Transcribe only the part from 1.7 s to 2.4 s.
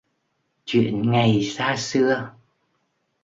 xưa